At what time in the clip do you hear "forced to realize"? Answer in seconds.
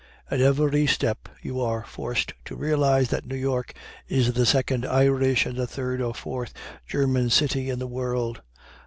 1.85-3.09